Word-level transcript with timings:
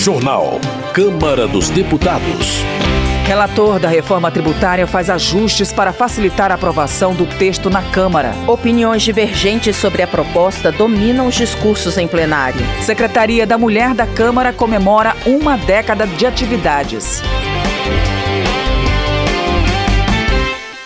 Jornal. 0.00 0.58
Câmara 0.94 1.46
dos 1.46 1.68
Deputados. 1.68 2.64
Relator 3.26 3.78
da 3.78 3.86
reforma 3.86 4.30
tributária 4.30 4.86
faz 4.86 5.10
ajustes 5.10 5.74
para 5.74 5.92
facilitar 5.92 6.50
a 6.50 6.54
aprovação 6.54 7.14
do 7.14 7.26
texto 7.26 7.68
na 7.68 7.82
Câmara. 7.82 8.32
Opiniões 8.46 9.02
divergentes 9.02 9.76
sobre 9.76 10.00
a 10.00 10.06
proposta 10.06 10.72
dominam 10.72 11.26
os 11.26 11.34
discursos 11.34 11.98
em 11.98 12.08
plenário. 12.08 12.64
Secretaria 12.80 13.46
da 13.46 13.58
Mulher 13.58 13.92
da 13.92 14.06
Câmara 14.06 14.54
comemora 14.54 15.14
uma 15.26 15.58
década 15.58 16.06
de 16.06 16.24
atividades. 16.24 17.22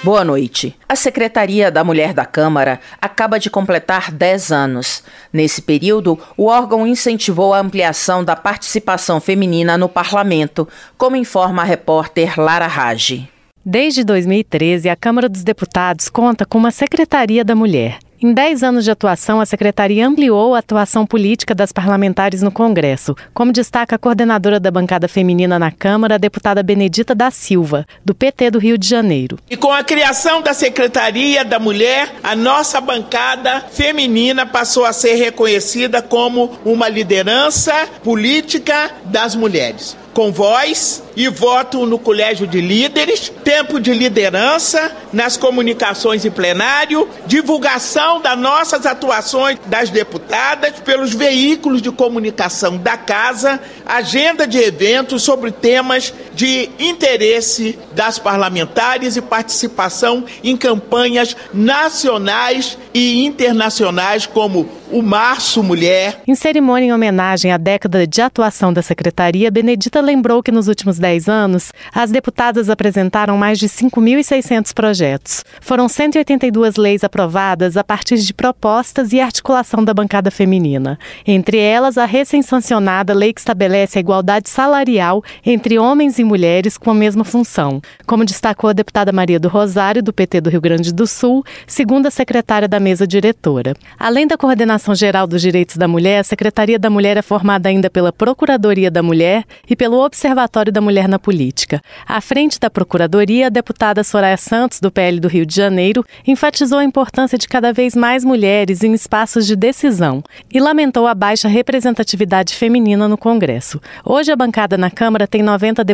Boa 0.04 0.22
noite. 0.22 0.76
A 0.86 0.94
Secretaria 0.94 1.70
da 1.70 1.82
Mulher 1.82 2.12
da 2.12 2.26
Câmara 2.26 2.78
acaba 3.00 3.38
de 3.38 3.48
completar 3.48 4.12
10 4.12 4.52
anos. 4.52 5.02
Nesse 5.32 5.62
período, 5.62 6.18
o 6.36 6.44
órgão 6.44 6.86
incentivou 6.86 7.54
a 7.54 7.58
ampliação 7.58 8.22
da 8.22 8.36
participação 8.36 9.18
feminina 9.18 9.78
no 9.78 9.88
parlamento, 9.88 10.68
como 10.98 11.16
informa 11.16 11.62
a 11.62 11.64
repórter 11.64 12.38
Lara 12.38 12.66
Rage. 12.66 13.26
Desde 13.64 14.04
2013, 14.04 14.90
a 14.90 14.94
Câmara 14.94 15.26
dos 15.26 15.42
Deputados 15.42 16.10
conta 16.10 16.44
com 16.44 16.58
uma 16.58 16.70
Secretaria 16.70 17.42
da 17.42 17.54
Mulher. 17.54 17.98
Em 18.24 18.32
10 18.32 18.62
anos 18.62 18.84
de 18.84 18.90
atuação, 18.90 19.38
a 19.38 19.44
Secretaria 19.44 20.08
ampliou 20.08 20.54
a 20.54 20.60
atuação 20.60 21.04
política 21.04 21.54
das 21.54 21.72
parlamentares 21.72 22.40
no 22.40 22.50
Congresso, 22.50 23.14
como 23.34 23.52
destaca 23.52 23.96
a 23.96 23.98
coordenadora 23.98 24.58
da 24.58 24.70
bancada 24.70 25.06
feminina 25.06 25.58
na 25.58 25.70
Câmara, 25.70 26.14
a 26.14 26.18
deputada 26.18 26.62
Benedita 26.62 27.14
da 27.14 27.30
Silva, 27.30 27.86
do 28.02 28.14
PT 28.14 28.52
do 28.52 28.58
Rio 28.58 28.78
de 28.78 28.88
Janeiro. 28.88 29.38
E 29.50 29.58
com 29.58 29.70
a 29.70 29.84
criação 29.84 30.40
da 30.40 30.54
Secretaria 30.54 31.44
da 31.44 31.58
Mulher, 31.58 32.14
a 32.22 32.34
nossa 32.34 32.80
bancada 32.80 33.60
feminina 33.70 34.46
passou 34.46 34.86
a 34.86 34.94
ser 34.94 35.16
reconhecida 35.16 36.00
como 36.00 36.50
uma 36.64 36.88
liderança 36.88 37.74
política 38.02 38.90
das 39.04 39.36
mulheres 39.36 40.02
com 40.14 40.30
voz 40.30 41.02
e 41.16 41.28
voto 41.28 41.84
no 41.84 41.98
colégio 41.98 42.46
de 42.46 42.60
líderes, 42.60 43.30
tempo 43.42 43.80
de 43.80 43.92
liderança 43.92 44.96
nas 45.12 45.36
comunicações 45.36 46.24
em 46.24 46.30
plenário, 46.30 47.08
divulgação 47.26 48.13
das 48.20 48.38
nossas 48.38 48.86
atuações 48.86 49.58
das 49.66 49.90
deputadas 49.90 50.80
pelos 50.80 51.12
veículos 51.14 51.80
de 51.80 51.90
comunicação 51.90 52.76
da 52.76 52.96
casa, 52.96 53.60
agenda 53.86 54.46
de 54.46 54.58
eventos 54.58 55.22
sobre 55.22 55.50
temas 55.50 56.12
de 56.34 56.68
interesse 56.78 57.78
das 57.92 58.18
parlamentares 58.18 59.16
e 59.16 59.22
participação 59.22 60.24
em 60.42 60.56
campanhas 60.56 61.36
nacionais 61.52 62.76
e 62.92 63.24
internacionais 63.24 64.26
como 64.26 64.68
o 64.90 65.02
Março 65.02 65.62
Mulher. 65.62 66.22
Em 66.26 66.34
cerimônia 66.34 66.86
em 66.86 66.92
homenagem 66.92 67.50
à 67.50 67.56
década 67.56 68.06
de 68.06 68.20
atuação 68.20 68.72
da 68.72 68.82
Secretaria, 68.82 69.50
Benedita 69.50 70.00
lembrou 70.00 70.42
que 70.42 70.52
nos 70.52 70.68
últimos 70.68 70.98
10 70.98 71.28
anos, 71.28 71.72
as 71.92 72.10
deputadas 72.10 72.70
apresentaram 72.70 73.36
mais 73.36 73.58
de 73.58 73.68
5.600 73.68 74.72
projetos. 74.72 75.44
Foram 75.60 75.88
182 75.88 76.76
leis 76.76 77.02
aprovadas 77.02 77.76
a 77.76 77.84
partir 77.84 78.18
de 78.18 78.32
propostas 78.32 79.12
e 79.12 79.20
articulação 79.20 79.84
da 79.84 79.94
bancada 79.94 80.30
feminina. 80.30 80.98
Entre 81.26 81.58
elas, 81.58 81.98
a 81.98 82.04
recém-sancionada 82.04 83.14
lei 83.14 83.32
que 83.32 83.40
estabelece 83.40 83.98
a 83.98 84.00
igualdade 84.00 84.48
salarial 84.48 85.22
entre 85.44 85.78
homens 85.78 86.18
e 86.18 86.23
mulheres 86.24 86.76
com 86.78 86.90
a 86.90 86.94
mesma 86.94 87.24
função, 87.24 87.80
como 88.06 88.24
destacou 88.24 88.70
a 88.70 88.72
deputada 88.72 89.12
Maria 89.12 89.38
do 89.38 89.48
Rosário, 89.48 90.02
do 90.02 90.12
PT 90.12 90.40
do 90.40 90.50
Rio 90.50 90.60
Grande 90.60 90.92
do 90.92 91.06
Sul, 91.06 91.44
segunda 91.66 92.10
secretária 92.10 92.66
da 92.66 92.80
mesa 92.80 93.06
diretora. 93.06 93.74
Além 93.98 94.26
da 94.26 94.36
coordenação 94.36 94.64
Coordenação-Geral 94.64 95.26
dos 95.26 95.42
Direitos 95.42 95.76
da 95.76 95.86
Mulher, 95.86 96.20
a 96.20 96.24
Secretaria 96.24 96.78
da 96.78 96.88
Mulher 96.88 97.16
é 97.16 97.22
formada 97.22 97.68
ainda 97.68 97.90
pela 97.90 98.12
Procuradoria 98.12 98.90
da 98.90 99.02
Mulher 99.02 99.44
e 99.68 99.76
pelo 99.76 100.02
Observatório 100.04 100.72
da 100.72 100.80
Mulher 100.80 101.08
na 101.08 101.18
Política. 101.18 101.82
À 102.06 102.20
frente 102.20 102.58
da 102.58 102.70
Procuradoria, 102.70 103.46
a 103.46 103.50
deputada 103.50 104.04
Soraya 104.04 104.36
Santos, 104.36 104.80
do 104.80 104.90
PL 104.90 105.20
do 105.20 105.28
Rio 105.28 105.44
de 105.44 105.54
Janeiro, 105.54 106.04
enfatizou 106.26 106.78
a 106.78 106.84
importância 106.84 107.36
de 107.36 107.48
cada 107.48 107.72
vez 107.72 107.94
mais 107.94 108.24
mulheres 108.24 108.82
em 108.82 108.92
espaços 108.92 109.46
de 109.46 109.56
decisão 109.56 110.22
e 110.52 110.60
lamentou 110.60 111.06
a 111.06 111.14
baixa 111.14 111.48
representatividade 111.48 112.54
feminina 112.54 113.08
no 113.08 113.18
Congresso. 113.18 113.80
Hoje, 114.04 114.32
a 114.32 114.36
bancada 114.36 114.78
na 114.78 114.90
Câmara 114.90 115.26
tem 115.26 115.42
90 115.42 115.84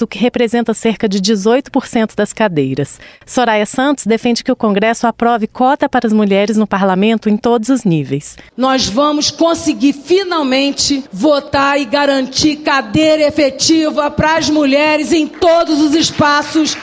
o 0.00 0.06
que 0.06 0.18
representa 0.18 0.72
cerca 0.72 1.08
de 1.08 1.20
18% 1.20 2.14
das 2.16 2.32
cadeiras. 2.32 2.98
Soraya 3.26 3.66
Santos 3.66 4.06
defende 4.06 4.42
que 4.42 4.50
o 4.50 4.56
Congresso 4.56 5.06
aprove 5.06 5.46
cota 5.46 5.88
para 5.88 6.06
as 6.06 6.12
mulheres 6.12 6.56
no 6.56 6.66
parlamento 6.66 7.28
em 7.28 7.36
todos 7.36 7.68
os 7.68 7.84
níveis. 7.84 8.36
Nós 8.56 8.86
vamos 8.86 9.30
conseguir 9.30 9.92
finalmente 9.92 11.04
votar 11.12 11.78
e 11.78 11.84
garantir 11.84 12.56
cadeira 12.56 13.26
efetiva 13.26 14.10
para 14.10 14.38
as 14.38 14.48
mulheres 14.48 15.12
em 15.12 15.26
todos 15.26 15.80
os 15.80 15.94
espaços 15.94 16.76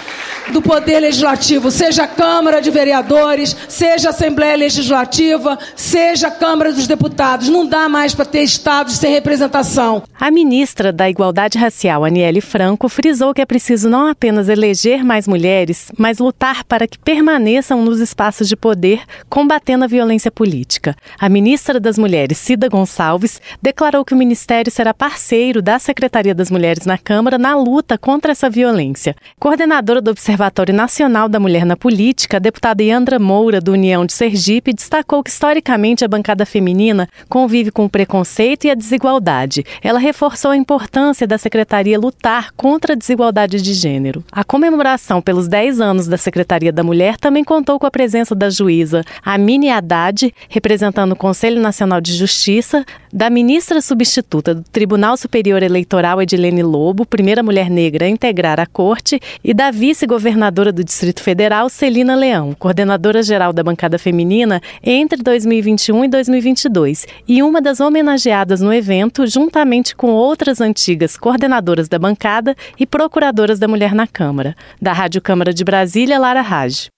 do 0.51 0.61
Poder 0.61 0.99
Legislativo, 0.99 1.69
seja 1.69 2.03
a 2.03 2.07
Câmara 2.07 2.61
de 2.61 2.71
Vereadores, 2.71 3.55
seja 3.67 4.09
a 4.09 4.11
Assembleia 4.11 4.55
Legislativa, 4.55 5.57
seja 5.75 6.27
a 6.27 6.31
Câmara 6.31 6.71
dos 6.71 6.87
Deputados. 6.87 7.49
Não 7.49 7.65
dá 7.65 7.89
mais 7.89 8.15
para 8.15 8.25
ter 8.25 8.43
estados 8.43 8.95
sem 8.95 9.11
representação. 9.11 10.03
A 10.19 10.31
ministra 10.31 10.91
da 10.91 11.09
Igualdade 11.09 11.57
Racial, 11.57 12.05
Aniele 12.05 12.41
Franco, 12.41 12.87
frisou 12.89 13.33
que 13.33 13.41
é 13.41 13.45
preciso 13.45 13.89
não 13.89 14.07
apenas 14.07 14.49
eleger 14.49 15.03
mais 15.03 15.27
mulheres, 15.27 15.91
mas 15.97 16.19
lutar 16.19 16.63
para 16.63 16.87
que 16.87 16.97
permaneçam 16.97 17.83
nos 17.83 17.99
espaços 17.99 18.47
de 18.47 18.55
poder, 18.55 19.01
combatendo 19.29 19.83
a 19.83 19.87
violência 19.87 20.31
política. 20.31 20.95
A 21.19 21.29
ministra 21.29 21.79
das 21.79 21.97
Mulheres, 21.97 22.37
Cida 22.37 22.69
Gonçalves, 22.69 23.41
declarou 23.61 24.05
que 24.05 24.13
o 24.13 24.17
ministério 24.17 24.71
será 24.71 24.93
parceiro 24.93 25.61
da 25.61 25.77
Secretaria 25.77 26.33
das 26.33 26.49
Mulheres 26.49 26.85
na 26.85 26.97
Câmara 26.97 27.37
na 27.37 27.55
luta 27.55 27.97
contra 27.97 28.31
essa 28.31 28.49
violência. 28.49 29.15
Coordenadora 29.39 30.01
do 30.01 30.11
Observatório 30.11 30.36
Observatório 30.37 30.71
Nacional 30.71 31.27
da 31.27 31.39
Mulher 31.39 31.65
na 31.65 31.75
Política, 31.75 32.37
a 32.37 32.39
deputada 32.39 32.83
Yandra 32.83 33.17
Moura, 33.17 33.59
do 33.59 33.71
União 33.71 34.05
de 34.05 34.13
Sergipe, 34.13 34.71
destacou 34.71 35.23
que 35.23 35.31
historicamente 35.31 36.05
a 36.05 36.07
bancada 36.07 36.45
feminina 36.45 37.09
convive 37.27 37.71
com 37.71 37.85
o 37.85 37.89
preconceito 37.89 38.65
e 38.65 38.69
a 38.69 38.75
desigualdade. 38.75 39.65
Ela 39.81 39.97
reforçou 39.97 40.51
a 40.51 40.55
importância 40.55 41.25
da 41.25 41.39
secretaria 41.39 41.97
lutar 41.97 42.51
contra 42.55 42.93
a 42.93 42.95
desigualdade 42.95 43.59
de 43.59 43.73
gênero. 43.73 44.23
A 44.31 44.43
comemoração 44.43 45.23
pelos 45.23 45.47
10 45.47 45.81
anos 45.81 46.07
da 46.07 46.17
Secretaria 46.17 46.71
da 46.71 46.83
Mulher 46.83 47.17
também 47.17 47.43
contou 47.43 47.79
com 47.79 47.87
a 47.87 47.91
presença 47.91 48.35
da 48.35 48.51
juíza 48.51 49.03
Amine 49.25 49.71
Haddad, 49.71 50.31
representando 50.49 51.13
o 51.13 51.15
Conselho 51.15 51.59
Nacional 51.59 51.99
de 51.99 52.13
Justiça, 52.13 52.85
da 53.11 53.27
ministra 53.27 53.81
substituta 53.81 54.53
do 54.53 54.61
Tribunal 54.61 55.17
Superior 55.17 55.63
Eleitoral 55.63 56.21
Edilene 56.21 56.61
Lobo, 56.61 57.07
primeira 57.07 57.41
mulher 57.41 57.71
negra 57.71 58.05
a 58.05 58.09
integrar 58.09 58.59
a 58.59 58.67
corte, 58.67 59.19
e 59.43 59.51
da 59.51 59.71
vice-governadora 59.71 60.26
governadora 60.27 60.73
do 60.73 60.83
Distrito 60.83 61.23
Federal, 61.23 61.69
Celina 61.69 62.13
Leão, 62.13 62.53
coordenadora 62.59 63.23
geral 63.23 63.53
da 63.53 63.63
bancada 63.63 63.97
feminina 63.97 64.61
entre 64.83 65.23
2021 65.23 66.03
e 66.03 66.07
2022, 66.09 67.07
e 67.25 67.41
uma 67.41 67.61
das 67.61 67.79
homenageadas 67.79 68.59
no 68.59 68.73
evento, 68.73 69.25
juntamente 69.25 69.95
com 69.95 70.11
outras 70.11 70.59
antigas 70.59 71.15
coordenadoras 71.15 71.87
da 71.87 71.97
bancada 71.97 72.53
e 72.77 72.85
procuradoras 72.85 73.57
da 73.57 73.69
mulher 73.69 73.95
na 73.95 74.05
Câmara. 74.05 74.53
Da 74.81 74.91
Rádio 74.91 75.21
Câmara 75.21 75.53
de 75.53 75.63
Brasília, 75.63 76.19
Lara 76.19 76.41
Raj. 76.41 76.89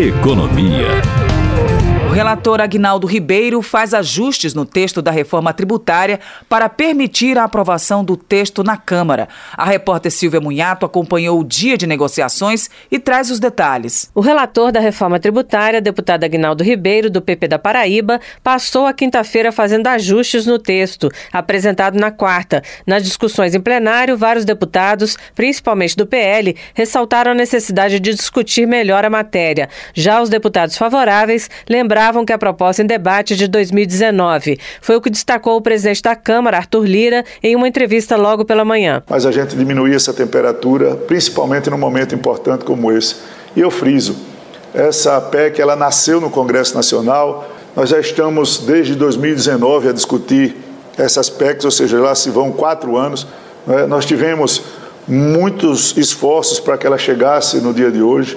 Economia 0.00 1.23
relator 2.14 2.60
Agnaldo 2.60 3.08
Ribeiro 3.08 3.60
faz 3.60 3.92
ajustes 3.92 4.54
no 4.54 4.64
texto 4.64 5.02
da 5.02 5.10
reforma 5.10 5.52
tributária 5.52 6.20
para 6.48 6.68
permitir 6.68 7.36
a 7.36 7.42
aprovação 7.42 8.04
do 8.04 8.16
texto 8.16 8.62
na 8.62 8.76
Câmara. 8.76 9.28
A 9.56 9.64
repórter 9.64 10.12
Silvia 10.12 10.40
Munhato 10.40 10.86
acompanhou 10.86 11.40
o 11.40 11.44
dia 11.44 11.76
de 11.76 11.88
negociações 11.88 12.70
e 12.88 13.00
traz 13.00 13.32
os 13.32 13.40
detalhes. 13.40 14.12
O 14.14 14.20
relator 14.20 14.70
da 14.70 14.78
reforma 14.78 15.18
tributária, 15.18 15.80
deputado 15.80 16.22
Agnaldo 16.22 16.62
Ribeiro, 16.62 17.10
do 17.10 17.20
PP 17.20 17.48
da 17.48 17.58
Paraíba, 17.58 18.20
passou 18.44 18.86
a 18.86 18.92
quinta-feira 18.92 19.50
fazendo 19.50 19.88
ajustes 19.88 20.46
no 20.46 20.56
texto, 20.56 21.10
apresentado 21.32 21.98
na 21.98 22.12
quarta. 22.12 22.62
Nas 22.86 23.02
discussões 23.02 23.56
em 23.56 23.60
plenário, 23.60 24.16
vários 24.16 24.44
deputados, 24.44 25.16
principalmente 25.34 25.96
do 25.96 26.06
PL, 26.06 26.54
ressaltaram 26.74 27.32
a 27.32 27.34
necessidade 27.34 27.98
de 27.98 28.14
discutir 28.14 28.68
melhor 28.68 29.04
a 29.04 29.10
matéria. 29.10 29.68
Já 29.92 30.22
os 30.22 30.28
deputados 30.28 30.78
favoráveis 30.78 31.50
lembraram 31.68 32.03
lembravam 32.04 32.24
que 32.24 32.32
a 32.34 32.38
proposta 32.38 32.82
em 32.82 32.86
debate 32.86 33.34
de 33.34 33.48
2019. 33.48 34.58
Foi 34.82 34.96
o 34.96 35.00
que 35.00 35.08
destacou 35.08 35.56
o 35.56 35.60
presidente 35.62 36.02
da 36.02 36.14
Câmara, 36.14 36.58
Arthur 36.58 36.84
Lira, 36.84 37.24
em 37.42 37.56
uma 37.56 37.66
entrevista 37.66 38.14
logo 38.14 38.44
pela 38.44 38.62
manhã. 38.62 39.02
Mas 39.08 39.24
a 39.24 39.32
gente 39.32 39.56
diminuir 39.56 39.94
essa 39.94 40.12
temperatura, 40.12 40.96
principalmente 40.96 41.70
num 41.70 41.78
momento 41.78 42.14
importante 42.14 42.62
como 42.62 42.92
esse. 42.92 43.16
E 43.56 43.60
eu 43.60 43.70
friso, 43.70 44.16
essa 44.74 45.18
PEC 45.18 45.62
ela 45.62 45.74
nasceu 45.74 46.20
no 46.20 46.28
Congresso 46.28 46.74
Nacional, 46.74 47.48
nós 47.74 47.88
já 47.88 47.98
estamos 47.98 48.58
desde 48.58 48.94
2019 48.94 49.88
a 49.88 49.92
discutir 49.92 50.54
essas 50.98 51.30
PECs, 51.30 51.64
ou 51.64 51.70
seja, 51.70 51.98
lá 51.98 52.14
se 52.14 52.28
vão 52.28 52.52
quatro 52.52 52.98
anos. 52.98 53.26
Né? 53.66 53.86
Nós 53.86 54.04
tivemos 54.04 54.62
muitos 55.08 55.96
esforços 55.96 56.60
para 56.60 56.76
que 56.76 56.86
ela 56.86 56.98
chegasse 56.98 57.62
no 57.62 57.72
dia 57.72 57.90
de 57.90 58.02
hoje 58.02 58.36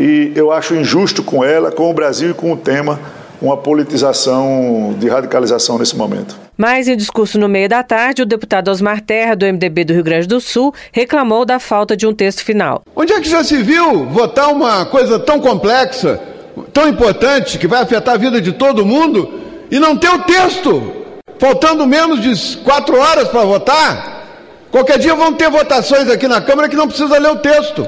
e 0.00 0.32
eu 0.34 0.50
acho 0.50 0.74
injusto 0.74 1.22
com 1.22 1.44
ela, 1.44 1.70
com 1.70 1.90
o 1.90 1.92
Brasil 1.92 2.30
e 2.30 2.34
com 2.34 2.50
o 2.52 2.56
tema, 2.56 2.98
uma 3.40 3.54
politização 3.58 4.94
de 4.98 5.06
radicalização 5.10 5.78
nesse 5.78 5.94
momento. 5.94 6.38
Mas 6.56 6.88
em 6.88 6.96
discurso 6.96 7.38
no 7.38 7.48
meio 7.48 7.68
da 7.68 7.82
tarde, 7.82 8.22
o 8.22 8.26
deputado 8.26 8.70
Osmar 8.70 9.02
Terra, 9.02 9.34
do 9.36 9.44
MDB 9.44 9.84
do 9.84 9.92
Rio 9.92 10.02
Grande 10.02 10.26
do 10.26 10.40
Sul, 10.40 10.74
reclamou 10.90 11.44
da 11.44 11.58
falta 11.58 11.94
de 11.94 12.06
um 12.06 12.14
texto 12.14 12.42
final. 12.42 12.82
Onde 12.96 13.12
é 13.12 13.20
que 13.20 13.28
já 13.28 13.44
se 13.44 13.62
viu 13.62 14.06
votar 14.06 14.50
uma 14.50 14.86
coisa 14.86 15.18
tão 15.18 15.38
complexa, 15.38 16.18
tão 16.72 16.88
importante, 16.88 17.58
que 17.58 17.66
vai 17.66 17.82
afetar 17.82 18.14
a 18.14 18.18
vida 18.18 18.40
de 18.40 18.52
todo 18.52 18.86
mundo, 18.86 19.30
e 19.70 19.78
não 19.78 19.98
ter 19.98 20.08
o 20.08 20.20
texto? 20.20 20.94
Faltando 21.38 21.86
menos 21.86 22.20
de 22.20 22.56
quatro 22.58 22.98
horas 22.98 23.28
para 23.28 23.44
votar? 23.44 24.26
Qualquer 24.70 24.98
dia 24.98 25.14
vão 25.14 25.34
ter 25.34 25.50
votações 25.50 26.08
aqui 26.08 26.26
na 26.26 26.40
Câmara 26.40 26.70
que 26.70 26.76
não 26.76 26.88
precisa 26.88 27.18
ler 27.18 27.32
o 27.32 27.36
texto. 27.36 27.86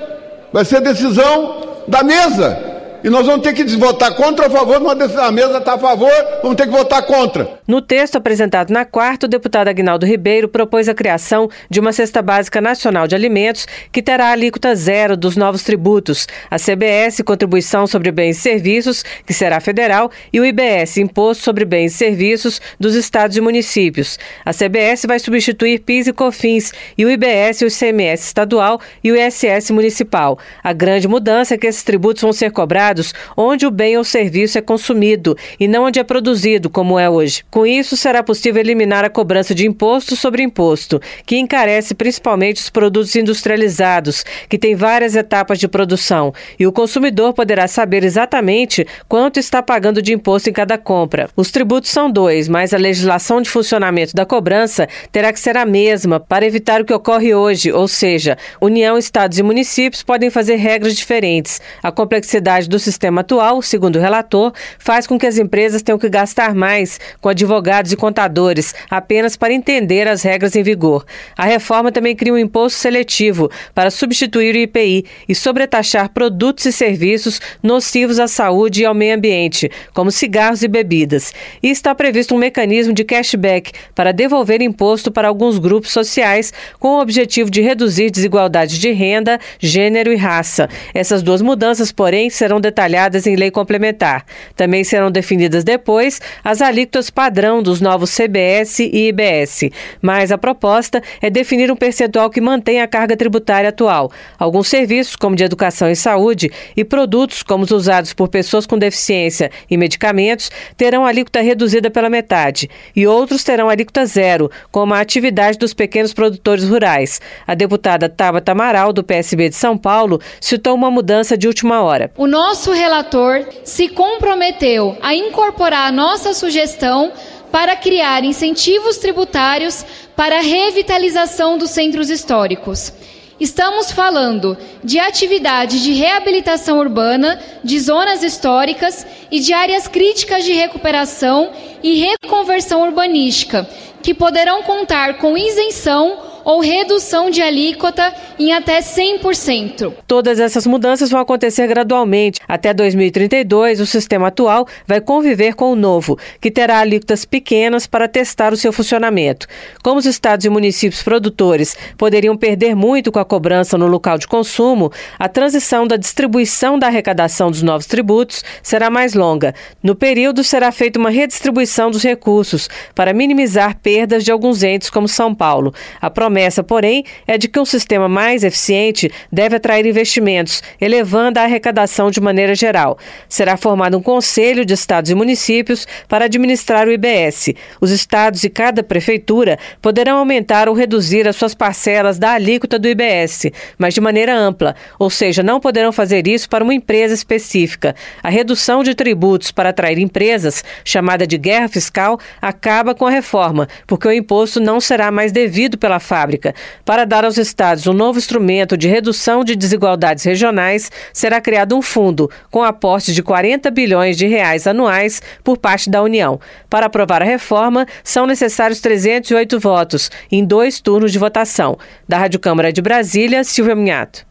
Vai 0.52 0.64
ser 0.64 0.80
decisão 0.80 1.71
da 1.88 2.02
mesa 2.02 2.71
e 3.04 3.10
nós 3.10 3.26
vamos 3.26 3.42
ter 3.42 3.52
que 3.52 3.64
votar 3.76 4.14
contra 4.14 4.46
ou 4.46 4.50
a 4.50 4.58
favor, 4.58 4.76
a 4.76 5.32
mesa 5.32 5.58
está 5.58 5.74
a 5.74 5.78
favor, 5.78 6.10
vamos 6.42 6.56
ter 6.56 6.66
que 6.66 6.72
votar 6.72 7.02
contra. 7.02 7.60
No 7.66 7.80
texto 7.80 8.16
apresentado 8.16 8.70
na 8.70 8.84
quarta, 8.84 9.26
o 9.26 9.28
deputado 9.28 9.68
Agnaldo 9.68 10.06
Ribeiro 10.06 10.48
propôs 10.48 10.88
a 10.88 10.94
criação 10.94 11.48
de 11.68 11.80
uma 11.80 11.92
cesta 11.92 12.22
básica 12.22 12.60
nacional 12.60 13.06
de 13.08 13.14
alimentos 13.14 13.66
que 13.90 14.02
terá 14.02 14.30
alíquota 14.30 14.74
zero 14.74 15.16
dos 15.16 15.36
novos 15.36 15.62
tributos, 15.62 16.28
a 16.50 16.58
CBS, 16.58 17.22
Contribuição 17.24 17.86
sobre 17.86 18.12
Bens 18.12 18.38
e 18.38 18.40
Serviços, 18.40 19.04
que 19.26 19.32
será 19.32 19.58
federal, 19.60 20.10
e 20.32 20.38
o 20.38 20.44
IBS, 20.44 20.98
Imposto 20.98 21.42
sobre 21.42 21.64
Bens 21.64 21.94
e 21.94 21.96
Serviços 21.96 22.60
dos 22.78 22.94
Estados 22.94 23.36
e 23.36 23.40
Municípios. 23.40 24.18
A 24.44 24.52
CBS 24.52 25.06
vai 25.06 25.18
substituir 25.18 25.80
PIS 25.80 26.08
e 26.08 26.12
COFINS, 26.12 26.72
e 26.96 27.04
o 27.04 27.10
IBS, 27.10 27.62
o 27.62 27.66
ICMS 27.66 28.26
estadual 28.26 28.80
e 29.02 29.10
o 29.10 29.16
ISS 29.16 29.70
municipal. 29.70 30.38
A 30.62 30.72
grande 30.72 31.08
mudança 31.08 31.54
é 31.54 31.58
que 31.58 31.66
esses 31.66 31.82
tributos 31.82 32.22
vão 32.22 32.32
ser 32.32 32.50
cobrados 32.50 32.91
onde 33.36 33.66
o 33.66 33.70
bem 33.70 33.96
ou 33.96 34.04
serviço 34.04 34.58
é 34.58 34.60
consumido 34.60 35.36
e 35.58 35.66
não 35.66 35.84
onde 35.84 35.98
é 35.98 36.04
produzido, 36.04 36.68
como 36.68 36.98
é 36.98 37.08
hoje. 37.08 37.44
Com 37.50 37.66
isso, 37.66 37.96
será 37.96 38.22
possível 38.22 38.60
eliminar 38.60 39.04
a 39.04 39.10
cobrança 39.10 39.54
de 39.54 39.66
imposto 39.66 40.16
sobre 40.16 40.42
imposto, 40.42 41.00
que 41.24 41.36
encarece 41.36 41.94
principalmente 41.94 42.60
os 42.60 42.68
produtos 42.68 43.14
industrializados, 43.16 44.24
que 44.48 44.58
têm 44.58 44.74
várias 44.74 45.16
etapas 45.16 45.58
de 45.58 45.68
produção, 45.68 46.32
e 46.58 46.66
o 46.66 46.72
consumidor 46.72 47.32
poderá 47.32 47.66
saber 47.66 48.04
exatamente 48.04 48.86
quanto 49.08 49.38
está 49.38 49.62
pagando 49.62 50.02
de 50.02 50.12
imposto 50.12 50.50
em 50.50 50.52
cada 50.52 50.76
compra. 50.76 51.30
Os 51.36 51.50
tributos 51.50 51.90
são 51.90 52.10
dois, 52.10 52.48
mas 52.48 52.74
a 52.74 52.78
legislação 52.78 53.40
de 53.40 53.48
funcionamento 53.48 54.14
da 54.14 54.26
cobrança 54.26 54.88
terá 55.10 55.32
que 55.32 55.40
ser 55.40 55.56
a 55.56 55.64
mesma 55.64 56.20
para 56.20 56.46
evitar 56.46 56.80
o 56.80 56.84
que 56.84 56.92
ocorre 56.92 57.34
hoje, 57.34 57.72
ou 57.72 57.88
seja, 57.88 58.36
União, 58.60 58.98
estados 58.98 59.38
e 59.38 59.42
municípios 59.42 60.02
podem 60.02 60.30
fazer 60.30 60.56
regras 60.56 60.96
diferentes. 60.96 61.60
A 61.82 61.90
complexidade 61.90 62.68
do 62.68 62.78
sistema 62.82 63.22
atual, 63.22 63.62
segundo 63.62 63.96
o 63.96 64.00
relator, 64.00 64.52
faz 64.78 65.06
com 65.06 65.18
que 65.18 65.26
as 65.26 65.38
empresas 65.38 65.82
tenham 65.82 65.98
que 65.98 66.08
gastar 66.08 66.54
mais 66.54 67.00
com 67.20 67.28
advogados 67.28 67.92
e 67.92 67.96
contadores 67.96 68.74
apenas 68.90 69.36
para 69.36 69.52
entender 69.52 70.06
as 70.08 70.22
regras 70.22 70.54
em 70.54 70.62
vigor. 70.62 71.04
A 71.36 71.44
reforma 71.44 71.90
também 71.90 72.14
cria 72.14 72.34
um 72.34 72.38
imposto 72.38 72.78
seletivo 72.78 73.50
para 73.74 73.90
substituir 73.90 74.54
o 74.54 74.58
IPI 74.58 75.04
e 75.28 75.34
sobretaxar 75.34 76.10
produtos 76.10 76.66
e 76.66 76.72
serviços 76.72 77.40
nocivos 77.62 78.18
à 78.18 78.26
saúde 78.26 78.82
e 78.82 78.84
ao 78.84 78.94
meio 78.94 79.14
ambiente, 79.14 79.70
como 79.94 80.10
cigarros 80.10 80.62
e 80.62 80.68
bebidas. 80.68 81.32
E 81.62 81.70
está 81.70 81.94
previsto 81.94 82.34
um 82.34 82.38
mecanismo 82.38 82.92
de 82.92 83.04
cashback 83.04 83.72
para 83.94 84.12
devolver 84.12 84.60
imposto 84.60 85.10
para 85.10 85.28
alguns 85.28 85.58
grupos 85.58 85.92
sociais 85.92 86.52
com 86.78 86.88
o 86.88 87.00
objetivo 87.00 87.50
de 87.50 87.60
reduzir 87.60 88.10
desigualdades 88.10 88.78
de 88.78 88.90
renda, 88.92 89.38
gênero 89.58 90.12
e 90.12 90.16
raça. 90.16 90.68
Essas 90.94 91.22
duas 91.22 91.40
mudanças, 91.42 91.92
porém, 91.92 92.30
serão 92.30 92.60
detalhadas 92.72 93.26
em 93.26 93.36
lei 93.36 93.50
complementar. 93.50 94.24
Também 94.56 94.82
serão 94.82 95.10
definidas 95.10 95.62
depois 95.62 96.20
as 96.42 96.62
alíquotas 96.62 97.10
padrão 97.10 97.62
dos 97.62 97.80
novos 97.80 98.10
CBS 98.16 98.80
e 98.80 99.08
IBS. 99.08 99.70
Mas 100.00 100.32
a 100.32 100.38
proposta 100.38 101.02
é 101.20 101.28
definir 101.28 101.70
um 101.70 101.76
percentual 101.76 102.30
que 102.30 102.40
mantenha 102.40 102.84
a 102.84 102.88
carga 102.88 103.16
tributária 103.16 103.68
atual. 103.68 104.10
Alguns 104.38 104.68
serviços, 104.68 105.14
como 105.14 105.36
de 105.36 105.44
educação 105.44 105.90
e 105.90 105.94
saúde, 105.94 106.50
e 106.76 106.84
produtos, 106.84 107.42
como 107.42 107.64
os 107.64 107.70
usados 107.70 108.14
por 108.14 108.28
pessoas 108.28 108.66
com 108.66 108.78
deficiência 108.78 109.50
e 109.70 109.76
medicamentos, 109.76 110.50
terão 110.76 111.04
alíquota 111.04 111.40
reduzida 111.40 111.90
pela 111.90 112.08
metade. 112.08 112.70
E 112.96 113.06
outros 113.06 113.44
terão 113.44 113.68
alíquota 113.68 114.06
zero, 114.06 114.50
como 114.70 114.94
a 114.94 115.00
atividade 115.00 115.58
dos 115.58 115.74
pequenos 115.74 116.14
produtores 116.14 116.64
rurais. 116.64 117.20
A 117.46 117.54
deputada 117.54 118.08
Tabata 118.08 118.52
Amaral, 118.52 118.92
do 118.92 119.04
PSB 119.04 119.50
de 119.50 119.56
São 119.56 119.76
Paulo, 119.76 120.20
citou 120.40 120.74
uma 120.74 120.90
mudança 120.90 121.36
de 121.36 121.46
última 121.46 121.82
hora. 121.82 122.10
O 122.16 122.26
nosso 122.26 122.61
nosso 122.62 122.78
relator 122.78 123.44
se 123.64 123.88
comprometeu 123.88 124.96
a 125.02 125.12
incorporar 125.16 125.88
a 125.88 125.90
nossa 125.90 126.32
sugestão 126.32 127.10
para 127.50 127.74
criar 127.74 128.22
incentivos 128.22 128.98
tributários 128.98 129.84
para 130.14 130.38
a 130.38 130.42
revitalização 130.42 131.58
dos 131.58 131.70
centros 131.70 132.08
históricos. 132.08 132.92
Estamos 133.40 133.90
falando 133.90 134.56
de 134.84 135.00
atividades 135.00 135.80
de 135.80 135.92
reabilitação 135.92 136.78
urbana, 136.78 137.40
de 137.64 137.80
zonas 137.80 138.22
históricas 138.22 139.04
e 139.28 139.40
de 139.40 139.52
áreas 139.52 139.88
críticas 139.88 140.44
de 140.44 140.52
recuperação 140.52 141.50
e 141.82 141.96
reconversão 141.98 142.82
urbanística, 142.82 143.68
que 144.00 144.14
poderão 144.14 144.62
contar 144.62 145.18
com 145.18 145.36
isenção 145.36 146.16
ou 146.44 146.60
redução 146.60 147.30
de 147.30 147.42
alíquota 147.42 148.12
em 148.38 148.52
até 148.52 148.80
100%. 148.80 149.92
Todas 150.06 150.40
essas 150.40 150.66
mudanças 150.66 151.10
vão 151.10 151.20
acontecer 151.20 151.66
gradualmente. 151.66 152.40
Até 152.48 152.72
2032, 152.74 153.80
o 153.80 153.86
sistema 153.86 154.28
atual 154.28 154.66
vai 154.86 155.00
conviver 155.00 155.54
com 155.54 155.72
o 155.72 155.76
novo, 155.76 156.18
que 156.40 156.50
terá 156.50 156.78
alíquotas 156.78 157.24
pequenas 157.24 157.86
para 157.86 158.08
testar 158.08 158.52
o 158.52 158.56
seu 158.56 158.72
funcionamento. 158.72 159.46
Como 159.82 159.98
os 159.98 160.06
estados 160.06 160.44
e 160.46 160.50
municípios 160.50 161.02
produtores 161.02 161.76
poderiam 161.96 162.36
perder 162.36 162.74
muito 162.74 163.12
com 163.12 163.18
a 163.18 163.24
cobrança 163.24 163.78
no 163.78 163.86
local 163.86 164.18
de 164.18 164.26
consumo, 164.26 164.92
a 165.18 165.28
transição 165.28 165.86
da 165.86 165.96
distribuição 165.96 166.78
da 166.78 166.86
arrecadação 166.86 167.50
dos 167.50 167.62
novos 167.62 167.86
tributos 167.86 168.44
será 168.62 168.90
mais 168.90 169.14
longa. 169.14 169.54
No 169.82 169.94
período, 169.94 170.42
será 170.42 170.72
feita 170.72 170.98
uma 170.98 171.10
redistribuição 171.10 171.90
dos 171.90 172.02
recursos 172.02 172.68
para 172.94 173.12
minimizar 173.12 173.78
perdas 173.78 174.24
de 174.24 174.30
alguns 174.30 174.62
entes, 174.62 174.90
como 174.90 175.08
São 175.08 175.34
Paulo. 175.34 175.74
A 176.00 176.10
promessa, 176.32 176.62
porém, 176.62 177.04
é 177.26 177.36
de 177.36 177.46
que 177.46 177.60
um 177.60 177.64
sistema 177.66 178.08
mais 178.08 178.42
eficiente 178.42 179.12
deve 179.30 179.56
atrair 179.56 179.84
investimentos, 179.84 180.62
elevando 180.80 181.38
a 181.38 181.42
arrecadação 181.42 182.10
de 182.10 182.22
maneira 182.22 182.54
geral. 182.54 182.96
Será 183.28 183.58
formado 183.58 183.98
um 183.98 184.02
conselho 184.02 184.64
de 184.64 184.72
estados 184.72 185.10
e 185.10 185.14
municípios 185.14 185.86
para 186.08 186.24
administrar 186.24 186.88
o 186.88 186.92
IBS. 186.92 187.50
Os 187.82 187.90
estados 187.90 188.42
e 188.44 188.48
cada 188.48 188.82
prefeitura 188.82 189.58
poderão 189.82 190.16
aumentar 190.16 190.70
ou 190.70 190.74
reduzir 190.74 191.28
as 191.28 191.36
suas 191.36 191.54
parcelas 191.54 192.18
da 192.18 192.32
alíquota 192.32 192.78
do 192.78 192.88
IBS, 192.88 193.50
mas 193.76 193.92
de 193.92 194.00
maneira 194.00 194.34
ampla, 194.34 194.74
ou 194.98 195.10
seja, 195.10 195.42
não 195.42 195.60
poderão 195.60 195.92
fazer 195.92 196.26
isso 196.26 196.48
para 196.48 196.64
uma 196.64 196.72
empresa 196.72 197.12
específica. 197.12 197.94
A 198.22 198.30
redução 198.30 198.82
de 198.82 198.94
tributos 198.94 199.52
para 199.52 199.68
atrair 199.68 199.98
empresas, 199.98 200.64
chamada 200.82 201.26
de 201.26 201.36
guerra 201.36 201.68
fiscal, 201.68 202.18
acaba 202.40 202.94
com 202.94 203.06
a 203.06 203.10
reforma, 203.10 203.68
porque 203.86 204.08
o 204.08 204.12
imposto 204.12 204.58
não 204.60 204.80
será 204.80 205.10
mais 205.10 205.30
devido 205.30 205.76
pela 205.76 206.00
fábrica 206.00 206.21
fábrica. 206.22 206.54
Para 206.84 207.04
dar 207.04 207.24
aos 207.24 207.36
estados 207.36 207.86
um 207.86 207.92
novo 207.92 208.18
instrumento 208.18 208.76
de 208.76 208.88
redução 208.88 209.42
de 209.42 209.56
desigualdades 209.56 210.24
regionais, 210.24 210.90
será 211.12 211.40
criado 211.40 211.76
um 211.76 211.82
fundo 211.82 212.30
com 212.50 212.62
aporte 212.62 213.12
de 213.12 213.22
40 213.22 213.70
bilhões 213.70 214.16
de 214.16 214.26
reais 214.26 214.66
anuais 214.66 215.20
por 215.42 215.58
parte 215.58 215.90
da 215.90 216.02
União. 216.02 216.38
Para 216.70 216.86
aprovar 216.86 217.22
a 217.22 217.24
reforma, 217.24 217.86
são 218.04 218.26
necessários 218.26 218.80
308 218.80 219.58
votos 219.58 220.10
em 220.30 220.44
dois 220.44 220.80
turnos 220.80 221.10
de 221.10 221.18
votação. 221.18 221.76
Da 222.08 222.18
Rádio 222.18 222.38
Câmara 222.38 222.72
de 222.72 222.80
Brasília, 222.80 223.42
Silvia 223.42 223.74
Minhato. 223.74 224.24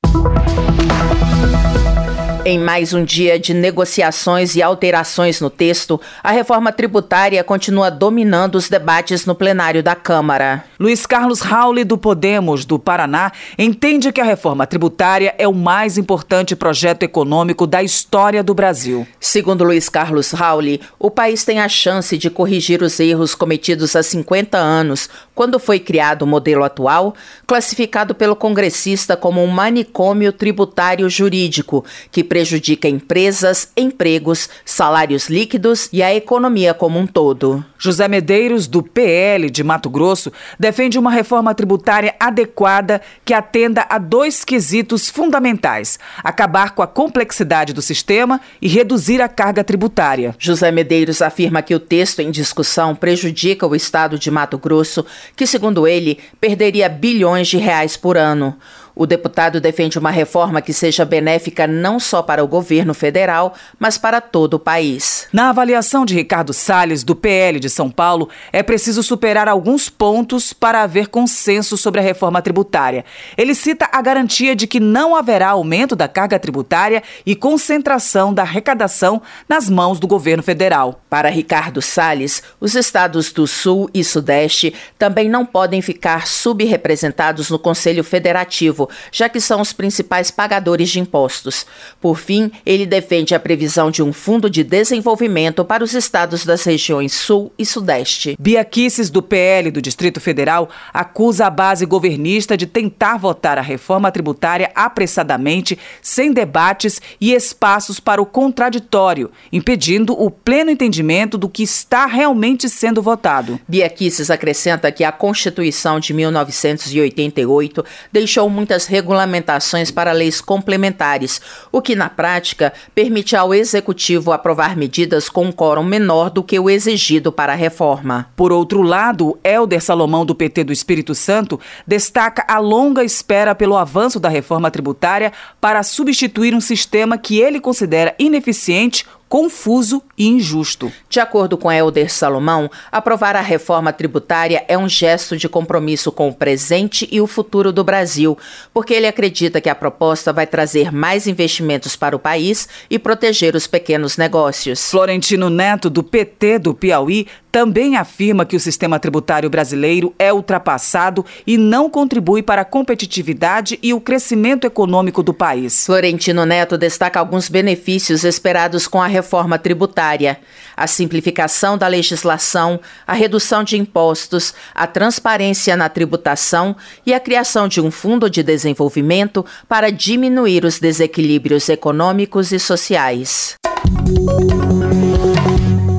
Em 2.44 2.58
mais 2.58 2.92
um 2.92 3.04
dia 3.04 3.38
de 3.38 3.54
negociações 3.54 4.56
e 4.56 4.64
alterações 4.64 5.40
no 5.40 5.48
texto, 5.48 6.02
a 6.24 6.32
reforma 6.32 6.72
tributária 6.72 7.44
continua 7.44 7.92
dominando 7.92 8.56
os 8.56 8.68
debates 8.68 9.28
no 9.28 9.36
plenário 9.36 9.84
da 9.84 9.94
Câmara. 9.94 10.64
Luiz 10.80 11.06
Carlos 11.06 11.42
Rauli, 11.42 11.84
do 11.84 12.00
Podemos, 12.00 12.66
do 12.66 12.80
Paraná, 12.80 13.32
entende 13.60 14.12
que 14.12 14.20
a 14.20 14.24
reforma 14.24 14.66
tributária 14.66 15.36
é 15.38 15.48
o 15.48 15.54
mais 15.54 16.00
importante 16.00 16.56
projeto 16.56 17.04
econômico 17.04 17.68
da 17.68 17.84
história 17.84 18.42
do 18.42 18.56
Brasil. 18.56 19.06
Segundo 19.20 19.64
Luiz 19.64 19.88
Carlos 19.88 20.32
Rauli, 20.32 20.82
o 20.98 21.12
país 21.12 21.46
tem 21.46 21.60
a 21.60 21.70
chance 21.70 22.18
de 22.18 22.32
corrigir 22.32 22.82
os 22.82 23.00
erros 23.00 23.36
cometidos 23.36 23.96
há 23.96 24.02
50 24.02 24.58
anos, 24.58 25.08
quando 25.36 25.60
foi 25.60 25.80
criado 25.80 26.24
o 26.24 26.28
modelo 26.28 26.64
atual, 26.64 27.14
classificado 27.46 28.16
pelo 28.16 28.36
congressista 28.36 29.16
como 29.16 29.44
um 29.44 29.48
manicômio 29.48 30.34
tributário 30.34 31.08
jurídico, 31.08 31.86
que 32.12 32.31
prejudica 32.32 32.88
empresas, 32.88 33.74
empregos, 33.76 34.48
salários 34.64 35.28
líquidos 35.28 35.90
e 35.92 36.02
a 36.02 36.16
economia 36.16 36.74
como 36.74 36.98
um 36.98 37.06
todo. 37.06 37.62
José 37.78 38.08
Medeiros, 38.08 38.68
do 38.68 38.82
PL 38.82 39.50
de 39.50 39.62
Mato 39.66 39.90
Grosso, 39.90 40.32
defende 40.58 40.98
uma 40.98 41.12
reforma 41.12 41.54
tributária 41.54 42.16
adequada 42.18 43.02
que 43.26 43.34
atenda 43.34 43.86
a 43.90 43.98
dois 43.98 44.46
quesitos 44.46 45.10
fundamentais: 45.10 46.00
acabar 46.24 46.72
com 46.72 46.82
a 46.82 46.88
complexidade 46.88 47.74
do 47.74 47.82
sistema 47.82 48.40
e 48.62 48.68
reduzir 48.70 49.22
a 49.22 49.28
carga 49.28 49.62
tributária. 49.62 50.34
José 50.40 50.72
Medeiros 50.72 51.22
afirma 51.22 51.62
que 51.62 51.76
o 51.76 51.82
texto 51.82 52.22
em 52.22 52.32
discussão 52.32 52.96
prejudica 52.96 53.68
o 53.68 53.76
estado 53.76 54.18
de 54.18 54.32
Mato 54.32 54.58
Grosso, 54.58 55.06
que, 55.36 55.46
segundo 55.46 55.86
ele, 55.86 56.18
perderia 56.40 56.88
bilhões 56.88 57.50
de 57.50 57.58
reais 57.58 57.98
por 57.98 58.16
ano. 58.16 58.56
O 58.96 59.06
deputado 59.06 59.62
defende 59.62 59.98
uma 59.98 60.12
reforma 60.12 60.62
que 60.62 60.74
seja 60.74 61.06
benéfica 61.06 61.66
não 61.66 62.00
só 62.00 62.22
para 62.22 62.44
o 62.44 62.48
governo 62.48 62.94
federal, 62.94 63.54
mas 63.80 63.98
para 63.98 64.20
todo 64.20 64.56
o 64.56 64.60
país. 64.60 65.28
Na 65.32 65.50
avaliação 65.50 66.06
de 66.06 66.14
Ricardo 66.14 66.54
Salles, 66.54 67.04
do 67.04 67.16
PL 67.16 67.60
de 67.60 67.70
São 67.70 67.90
Paulo, 67.90 68.30
é 68.52 68.62
preciso 68.62 69.02
superar 69.02 69.48
alguns 69.48 69.90
pontos 69.90 70.52
para 70.54 70.82
haver 70.82 71.08
consenso 71.08 71.78
sobre 71.78 72.02
a 72.02 72.04
reforma 72.04 72.42
tributária. 72.42 73.06
Ele 73.38 73.56
cita 73.56 73.90
a 73.92 74.02
garantia 74.02 74.56
de 74.56 74.68
que 74.68 74.80
não 74.80 75.16
haverá 75.16 75.50
aumento 75.50 75.96
da 75.96 76.08
carga 76.08 76.38
tributária 76.38 77.02
e 77.26 77.36
concentração 77.36 78.34
da 78.34 78.42
arrecadação 78.42 79.22
nas 79.48 79.70
mãos 79.70 80.00
do 80.00 80.08
governo 80.08 80.44
federal. 80.44 81.02
Para 81.10 81.30
Ricardo 81.30 81.82
Salles, 81.82 82.44
os 82.60 82.76
estados 82.76 83.32
do 83.32 83.48
Sul 83.48 83.90
e 83.94 84.04
Sudeste 84.04 84.74
também 84.98 85.30
não 85.30 85.46
podem 85.46 85.82
ficar 85.82 86.28
subrepresentados 86.28 87.50
no 87.50 87.60
Conselho 87.60 88.04
Federativo 88.04 88.81
já 89.12 89.28
que 89.28 89.40
são 89.40 89.62
os 89.62 89.74
principais 89.74 90.32
pagadores 90.32 90.90
de 90.90 91.00
impostos. 91.00 91.66
Por 92.00 92.18
fim, 92.18 92.52
ele 92.66 92.86
defende 92.86 93.36
a 93.36 93.40
previsão 93.40 93.92
de 93.92 94.04
um 94.04 94.14
fundo 94.14 94.50
de 94.50 94.64
desenvolvimento 94.64 95.66
para 95.66 95.84
os 95.84 95.94
estados 95.94 96.46
das 96.46 96.64
regiões 96.64 97.14
Sul 97.14 97.52
e 97.58 97.66
Sudeste. 97.66 98.36
Bia 98.40 98.64
Kisses, 98.64 99.10
do 99.10 99.22
PL 99.22 99.72
do 99.72 99.82
Distrito 99.82 100.20
Federal, 100.20 100.70
acusa 100.94 101.48
a 101.48 101.50
base 101.50 101.86
governista 101.86 102.58
de 102.58 102.66
tentar 102.66 103.18
votar 103.18 103.58
a 103.58 103.62
reforma 103.62 104.12
tributária 104.12 104.72
apressadamente, 104.76 105.78
sem 106.02 106.32
debates 106.32 107.02
e 107.20 107.34
espaços 107.34 108.00
para 108.00 108.22
o 108.22 108.26
contraditório, 108.26 109.32
impedindo 109.52 110.14
o 110.14 110.30
pleno 110.30 110.72
entendimento 110.72 111.38
do 111.38 111.50
que 111.50 111.64
está 111.64 112.06
realmente 112.06 112.70
sendo 112.70 113.02
votado. 113.02 113.60
Bia 113.68 113.90
Kisses 113.90 114.30
acrescenta 114.30 114.92
que 114.92 115.04
a 115.04 115.12
Constituição 115.12 116.00
de 116.00 116.14
1988 116.14 117.86
deixou 118.12 118.50
muita 118.50 118.71
muitas 118.72 118.86
regulamentações 118.86 119.92
para 119.92 120.14
leis 120.14 120.40
complementares, 120.40 121.42
o 121.74 121.82
que 121.82 121.94
na 121.94 122.10
prática 122.10 122.72
permite 122.96 123.36
ao 123.36 123.54
executivo 123.54 124.32
aprovar 124.32 124.78
medidas 124.78 125.28
com 125.28 125.48
um 125.48 125.52
quórum 125.52 125.84
menor 125.84 126.30
do 126.30 126.42
que 126.42 126.58
o 126.58 126.70
exigido 126.70 127.34
para 127.34 127.52
a 127.52 127.56
reforma. 127.56 128.30
Por 128.34 128.54
outro 128.54 128.82
lado, 128.82 129.38
Helder 129.44 129.82
Salomão 129.82 130.26
do 130.26 130.34
PT 130.34 130.64
do 130.64 130.72
Espírito 130.72 131.14
Santo 131.14 131.60
destaca 131.86 132.46
a 132.48 132.60
longa 132.60 133.04
espera 133.04 133.54
pelo 133.54 133.76
avanço 133.76 134.22
da 134.22 134.30
reforma 134.30 134.72
tributária 134.72 135.34
para 135.60 135.84
substituir 135.84 136.56
um 136.56 136.62
sistema 136.62 137.18
que 137.18 137.42
ele 137.42 137.60
considera 137.60 138.16
ineficiente 138.18 139.06
confuso 139.32 140.04
e 140.18 140.28
injusto. 140.28 140.92
De 141.08 141.22
acordo 141.22 141.58
com 141.58 141.72
Helder 141.72 142.12
Salomão, 142.12 142.70
aprovar 142.92 143.34
a 143.38 143.40
reforma 143.40 143.94
tributária 143.94 144.66
é 144.68 144.78
um 144.78 144.90
gesto 144.90 145.38
de 145.38 145.48
compromisso 145.48 146.12
com 146.12 146.28
o 146.28 146.34
presente 146.34 147.08
e 147.10 147.22
o 147.22 147.26
futuro 147.26 147.72
do 147.72 147.82
Brasil, 147.82 148.38
porque 148.74 148.94
ele 148.94 149.08
acredita 149.08 149.62
que 149.62 149.70
a 149.70 149.74
proposta 149.74 150.34
vai 150.34 150.46
trazer 150.46 150.92
mais 150.92 151.28
investimentos 151.28 151.96
para 151.96 152.14
o 152.14 152.20
país 152.20 152.68
e 152.90 153.00
proteger 153.00 153.56
os 153.56 153.68
pequenos 153.68 154.18
negócios. 154.18 154.92
Florentino 154.92 155.50
Neto, 155.50 155.90
do 155.90 156.04
PT 156.04 156.60
do 156.60 156.74
Piauí, 156.74 157.26
também 157.50 157.98
afirma 157.98 158.46
que 158.46 158.56
o 158.56 158.60
sistema 158.60 158.98
tributário 158.98 159.50
brasileiro 159.50 160.14
é 160.18 160.32
ultrapassado 160.32 161.26
e 161.46 161.58
não 161.58 161.90
contribui 161.90 162.42
para 162.42 162.62
a 162.62 162.66
competitividade 162.66 163.78
e 163.84 163.94
o 163.94 164.00
crescimento 164.00 164.66
econômico 164.66 165.22
do 165.22 165.34
país. 165.34 165.86
Florentino 165.86 166.46
Neto 166.46 166.78
destaca 166.78 167.20
alguns 167.20 167.50
benefícios 167.50 168.24
esperados 168.24 168.88
com 168.88 169.02
a 169.02 169.08
reforma 169.08 169.21
tributária: 169.62 170.40
a 170.76 170.88
simplificação 170.88 171.78
da 171.78 171.88
legislação, 171.88 172.80
a 173.06 173.14
redução 173.14 173.64
de 173.64 173.78
impostos, 173.78 174.54
a 174.74 174.88
transparência 174.88 175.76
na 175.76 175.90
tributação 175.90 176.76
e 177.06 177.14
a 177.14 177.20
criação 177.20 177.68
de 177.68 177.82
um 177.82 177.92
fundo 177.92 178.30
de 178.30 178.44
desenvolvimento 178.44 179.46
para 179.68 179.92
diminuir 179.92 180.66
os 180.66 180.80
desequilíbrios 180.80 181.70
econômicos 181.70 182.52
e 182.52 182.60
sociais. 182.60 183.56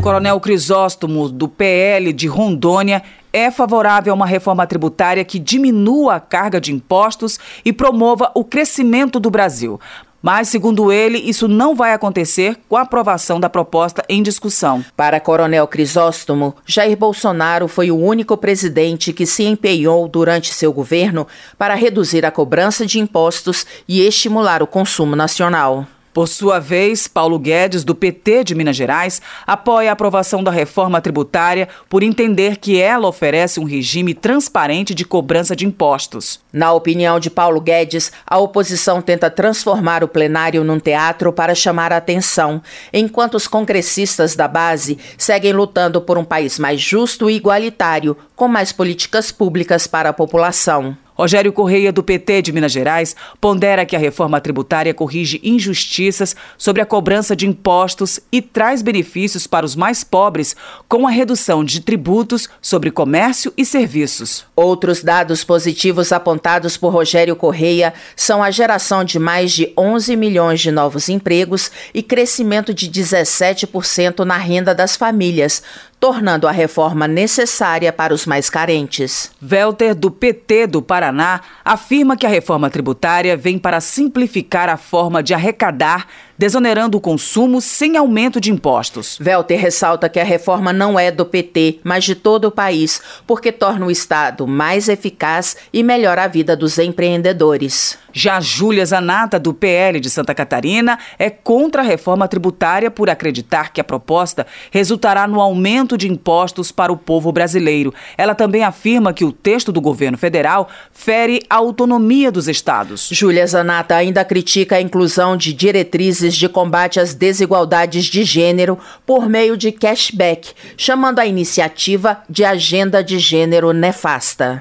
Coronel 0.03 0.41
Crisóstomo, 0.41 1.29
do 1.29 1.49
PL 1.49 2.13
de 2.13 2.27
Rondônia, 2.27 3.05
é 3.33 3.51
favorável 3.51 4.13
a 4.13 4.17
uma 4.17 4.27
reforma 4.27 4.67
tributária 4.67 5.25
que 5.25 5.39
diminua 5.39 6.17
a 6.17 6.21
carga 6.21 6.61
de 6.61 6.73
impostos 6.73 7.39
e 7.65 7.73
promova 7.73 8.31
o 8.35 8.45
crescimento 8.45 9.21
do 9.21 9.31
Brasil. 9.31 9.81
Mas, 10.23 10.49
segundo 10.49 10.93
ele, 10.93 11.19
isso 11.19 11.49
não 11.49 11.75
vai 11.75 11.93
acontecer 11.93 12.57
com 12.69 12.77
a 12.77 12.83
aprovação 12.83 13.41
da 13.41 13.51
proposta 13.51 14.05
em 14.09 14.23
discussão. 14.23 14.85
Para 14.97 15.19
Coronel 15.19 15.67
Crisóstomo, 15.67 16.55
Jair 16.65 16.97
Bolsonaro 16.97 17.67
foi 17.67 17.91
o 17.91 17.99
único 17.99 18.37
presidente 18.37 19.13
que 19.13 19.27
se 19.27 19.43
empenhou 19.43 20.07
durante 20.07 20.55
seu 20.55 20.73
governo 20.73 21.27
para 21.59 21.75
reduzir 21.75 22.25
a 22.25 22.31
cobrança 22.31 22.87
de 22.87 23.01
impostos 23.01 23.67
e 23.89 24.01
estimular 24.01 24.63
o 24.63 24.67
consumo 24.67 25.17
nacional. 25.17 25.87
Por 26.13 26.29
sua 26.29 26.59
vez, 26.59 27.09
Paulo 27.09 27.39
Guedes, 27.39 27.85
do 27.85 27.95
PT 27.95 28.45
de 28.45 28.55
Minas 28.55 28.77
Gerais, 28.77 29.23
apoia 29.47 29.89
a 29.89 29.93
aprovação 29.95 30.45
da 30.45 30.51
reforma 30.51 31.01
tributária 31.01 31.71
por 31.89 32.03
entender 32.03 32.59
que 32.59 32.79
ela 32.79 33.09
oferece 33.09 33.59
um 33.59 33.65
regime 33.65 34.13
transparente 34.13 34.95
de 34.95 35.07
cobrança 35.07 35.57
de 35.57 35.65
impostos. 35.65 36.39
Na 36.53 36.71
opinião 36.75 37.19
de 37.19 37.31
Paulo 37.31 37.63
Guedes, 37.63 38.13
a 38.27 38.39
oposição 38.39 39.01
tenta 39.01 39.31
transformar 39.31 40.05
o 40.05 40.09
plenário 40.09 40.63
num 40.63 40.79
teatro 40.79 41.33
para 41.33 41.55
chamar 41.55 41.95
a 41.95 41.97
atenção, 41.97 42.63
enquanto 42.93 43.37
os 43.37 43.49
congressistas 43.49 44.37
da 44.37 44.47
base 44.47 44.99
seguem 45.17 45.55
lutando 45.55 45.99
por 46.03 46.19
um 46.19 46.25
país 46.25 46.59
mais 46.59 46.79
justo 46.79 47.31
e 47.31 47.37
igualitário, 47.37 48.15
com 48.37 48.49
mais 48.49 48.71
políticas 48.71 49.33
públicas 49.33 49.87
para 49.87 50.11
a 50.11 50.13
população. 50.13 50.95
Rogério 51.15 51.53
Correia, 51.53 51.93
do 51.93 52.03
PT 52.03 52.43
de 52.43 52.53
Minas 52.53 52.73
Gerais, 52.73 53.15
pondera 53.41 53.85
que 53.85 53.95
a 53.95 53.99
reforma 53.99 54.41
tributária 54.41 54.95
corrige 54.95 55.41
injustiças 55.43 56.35
sobre 56.57 56.81
a 56.81 56.87
cobrança 56.87 57.37
de 57.37 57.47
impostos 57.47 58.19
e 58.31 58.41
traz 58.41 58.83
benefícios 58.83 59.47
para 59.47 59.67
os 59.67 59.77
mais 59.77 60.03
pobres 60.03 60.57
com 60.89 61.07
a 61.07 61.11
redução 61.11 61.65
de 61.65 61.81
tributos 61.81 62.49
sobre 62.61 62.91
comércio 62.91 63.53
e 63.57 63.65
serviços. 63.65 64.45
Outros 64.57 65.03
dados 65.03 65.45
positivos 65.45 66.13
apontados 66.13 66.77
por 66.77 66.93
Rogério 66.93 67.37
Correia 67.37 67.93
são 68.17 68.43
a 68.43 68.51
geração 68.51 69.05
de 69.05 69.19
mais 69.19 69.53
de 69.53 69.73
11 69.77 70.17
milhões 70.17 70.61
de 70.61 70.71
novos 70.71 71.09
empregos 71.09 71.71
e 71.93 72.03
crescimento 72.03 72.73
de 72.73 72.91
17% 72.91 74.25
na 74.25 74.37
renda 74.37 74.75
das 74.75 74.97
famílias, 74.97 75.63
tornando 76.03 76.49
a 76.49 76.51
reforma 76.51 77.07
necessária 77.07 77.93
para 77.93 78.13
os 78.13 78.27
mais 78.27 78.51
carentes. 78.51 79.31
Welter, 79.41 79.95
do 79.95 80.11
PT 80.11 80.67
do 80.67 80.83
Paraná, 80.83 81.43
afirma 81.65 82.17
que 82.17 82.27
a 82.27 82.29
reforma 82.29 82.69
tributária 82.69 83.37
vem 83.37 83.57
para 83.57 83.81
simplificar 83.81 84.69
a 84.69 84.77
forma 84.77 85.23
de 85.23 85.33
arrecadar 85.33 86.09
desonerando 86.37 86.99
o 86.99 87.01
consumo 87.01 87.61
sem 87.61 87.97
aumento 87.97 88.41
de 88.41 88.51
impostos. 88.51 89.17
Velter 89.21 89.59
ressalta 89.59 90.09
que 90.09 90.21
a 90.21 90.25
reforma 90.25 90.73
não 90.73 90.99
é 90.99 91.11
do 91.11 91.25
PT, 91.25 91.81
mas 91.85 92.05
de 92.05 92.15
todo 92.15 92.47
o 92.47 92.51
país, 92.51 93.01
porque 93.27 93.53
torna 93.53 93.87
o 93.87 93.91
Estado 93.91 94.47
mais 94.47 94.89
eficaz 94.89 95.57
e 95.73 95.83
melhora 95.83 96.25
a 96.25 96.29
vida 96.29 96.57
dos 96.57 96.79
empreendedores. 96.79 97.99
Já 98.13 98.41
Júlia 98.41 98.85
Zanata, 98.85 99.39
do 99.39 99.55
PL 99.55 99.99
de 99.99 100.11
Santa 100.11 100.35
Catarina, 100.35 100.99
é 101.19 101.31
contra 101.31 101.81
a 101.81 101.85
reforma 101.85 102.29
tributária 102.29 102.91
por 102.91 103.09
acreditar 103.09 103.73
que 103.73 103.81
a 103.81 103.85
proposta 103.85 104.47
resultará 104.71 105.27
no 105.27 105.41
aumento 105.41 105.97
de 105.97 106.11
impostos 106.11 106.71
para 106.71 106.93
o 106.93 106.97
povo 106.97 107.33
brasileiro. 107.33 107.95
Ela 108.19 108.35
também 108.35 108.65
afirma 108.65 109.15
que 109.15 109.25
o 109.25 109.33
texto 109.33 109.73
do 109.73 109.81
governo 109.81 110.19
federal 110.19 110.69
fere 110.93 111.43
a 111.49 111.57
autonomia 111.57 112.31
dos 112.31 112.49
estados. 112.49 113.09
Júlia 113.11 113.47
Zanata 113.47 113.97
ainda 113.97 114.25
critica 114.25 114.77
a 114.77 114.81
inclusão 114.81 115.37
de 115.37 115.55
diretrizes 115.55 116.22
de 116.31 116.49
combate 116.49 117.01
às 117.01 117.15
desigualdades 117.15 118.05
de 118.05 118.23
gênero 118.23 118.79
por 119.05 119.29
meio 119.29 119.57
de 119.57 119.73
cashback, 119.73 120.53
chamando 120.77 121.19
a 121.19 121.27
iniciativa 121.27 122.23
de 122.29 122.45
agenda 122.45 123.03
de 123.03 123.19
gênero 123.19 123.73
nefasta. 123.73 124.61